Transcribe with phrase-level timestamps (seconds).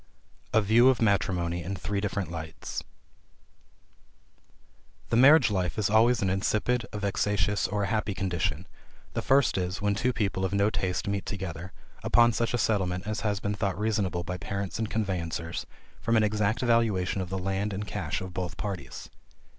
[0.51, 2.81] A VIEW OF MATRIMONY IN THREE DIFFERENT LIGHTS.
[5.09, 8.65] The marriage life is always an insipid, a vexatious, or a happy condition,
[9.13, 11.71] the first is, when two people of no taste meet together,
[12.03, 15.67] upon such a settlement as has been thought reasonable by parents and conveyancers,
[16.01, 19.07] from an exact valuation of the land and cash of both parties.